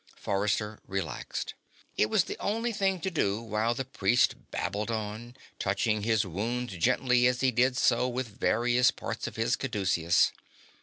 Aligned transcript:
Forrester 0.15 0.79
relaxed. 0.87 1.53
It 1.95 2.07
was 2.07 2.23
the 2.23 2.35
only 2.39 2.71
thing 2.71 2.99
to 3.01 3.11
do 3.11 3.39
while 3.39 3.75
the 3.75 3.85
priest 3.85 4.33
babbled 4.49 4.89
on, 4.89 5.35
touching 5.59 6.01
his 6.01 6.25
wounds 6.25 6.75
gently 6.77 7.27
as 7.27 7.41
he 7.41 7.51
did 7.51 7.77
so 7.77 8.07
with 8.09 8.39
various 8.39 8.89
parts 8.89 9.27
of 9.27 9.35
his 9.35 9.55
caduceus. 9.55 10.31